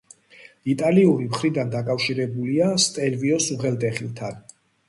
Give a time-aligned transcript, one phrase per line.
[0.73, 4.43] იტალიური მხრიდან დაკავშირებულია სტელვიოს უღელტეხილთან.